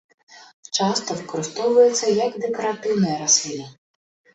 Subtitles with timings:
[0.77, 3.75] Часта выкарыстоўваецца як дэкаратыўная расліна.